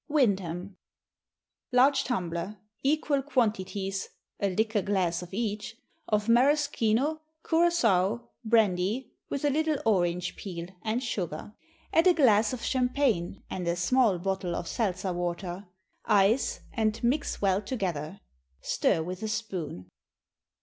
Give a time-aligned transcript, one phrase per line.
[0.07, 0.77] Wyndham.
[1.71, 2.57] Large tumbler.
[2.81, 5.75] Equal quantities (a liqueur glass of each)
[6.07, 11.53] of maraschino, curaçoa, brandy, with a little orange peel, and sugar.
[11.93, 15.67] Add a glass of champagne, and a small bottle of seltzer water.
[16.05, 18.21] Ice, and mix well together.
[18.59, 19.85] Stir with a spoon.